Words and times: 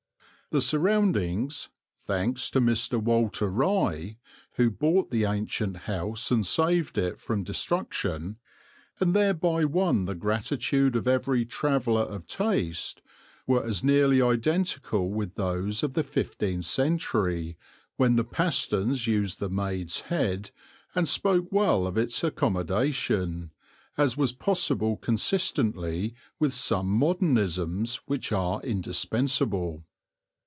The 0.53 0.59
surroundings, 0.59 1.69
thanks 2.01 2.49
to 2.49 2.59
Mr. 2.59 3.01
Walter 3.01 3.47
Rye, 3.47 4.17
who 4.55 4.69
bought 4.69 5.09
the 5.09 5.23
ancient 5.23 5.77
house 5.77 6.29
and 6.29 6.45
saved 6.45 6.97
it 6.97 7.21
from 7.21 7.45
destruction, 7.45 8.35
and 8.99 9.13
thereby 9.15 9.63
won 9.63 10.03
the 10.03 10.13
gratitude 10.13 10.97
of 10.97 11.07
every 11.07 11.45
traveller 11.45 12.01
of 12.01 12.27
taste, 12.27 13.01
were 13.47 13.63
as 13.65 13.81
nearly 13.81 14.21
identical 14.21 15.09
with 15.09 15.35
those 15.35 15.83
of 15.83 15.93
the 15.93 16.03
fifteenth 16.03 16.65
century 16.65 17.57
(when 17.95 18.17
the 18.17 18.25
Pastons 18.25 19.07
used 19.07 19.39
the 19.39 19.49
"Mayde's 19.49 20.01
Hedde" 20.09 20.51
and 20.93 21.07
spoke 21.07 21.47
well 21.49 21.87
of 21.87 21.97
its 21.97 22.25
accommodation) 22.25 23.51
as 23.97 24.17
was 24.17 24.33
possible 24.33 24.97
consistently 24.97 26.13
with 26.39 26.51
some 26.51 26.87
modernisms 26.89 28.01
which 28.05 28.33
are 28.33 28.59
indispensable. 28.63 29.85